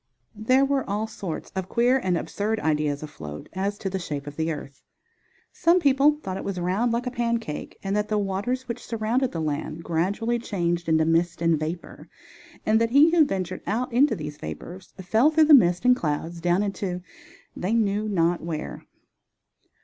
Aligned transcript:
There 0.33 0.65
were 0.65 0.83
all 0.89 1.05
sorts 1.05 1.51
of 1.55 1.69
queer 1.69 1.99
and 1.99 2.17
absurd 2.17 2.59
ideas 2.61 3.03
afloat 3.03 3.47
as 3.53 3.77
to 3.77 3.87
the 3.87 3.99
shape 3.99 4.25
of 4.25 4.35
the 4.35 4.51
earth. 4.51 4.81
Some 5.53 5.79
people 5.79 6.17
thought 6.23 6.37
it 6.37 6.43
was 6.43 6.59
round 6.59 6.91
like 6.91 7.05
a 7.05 7.11
pancake 7.11 7.77
and 7.83 7.95
that 7.95 8.07
the 8.07 8.17
waters 8.17 8.67
which 8.67 8.83
surrounded 8.83 9.31
the 9.31 9.39
land 9.39 9.83
gradually 9.83 10.39
changed 10.39 10.89
into 10.89 11.05
mist 11.05 11.39
and 11.39 11.59
vapor 11.59 12.09
and 12.65 12.81
that 12.81 12.89
he 12.89 13.11
who 13.11 13.23
ventured 13.25 13.61
out 13.67 13.93
into 13.93 14.15
these 14.15 14.37
vapors 14.37 14.91
fell 15.01 15.29
through 15.29 15.45
the 15.45 15.53
mist 15.53 15.85
and 15.85 15.95
clouds 15.95 16.41
down 16.41 16.63
into 16.63 17.01
they 17.55 17.75
knew 17.75 18.09
not 18.09 18.41
where. 18.41 18.87